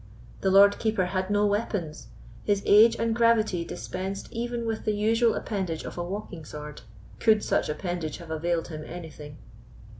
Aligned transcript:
The 0.39 0.49
Lord 0.49 0.79
Keeper 0.79 1.05
had 1.05 1.29
no 1.29 1.45
weapons; 1.45 2.07
his 2.43 2.63
age 2.65 2.95
and 2.95 3.15
gravity 3.15 3.63
dispensed 3.63 4.29
even 4.31 4.65
with 4.65 4.83
the 4.83 4.95
usual 4.95 5.35
appendage 5.35 5.83
of 5.83 5.95
a 5.95 6.03
walking 6.03 6.43
sword—could 6.43 7.43
such 7.43 7.69
appendage 7.69 8.17
have 8.17 8.31
availed 8.31 8.69
him 8.69 8.83
anything. 8.83 9.37